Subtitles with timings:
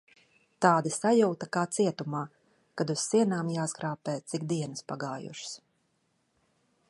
[0.65, 2.21] Tāda sajūta kā cietumā,
[2.81, 5.55] kad uz sienām jāskrāpē cik dienas pagājušas...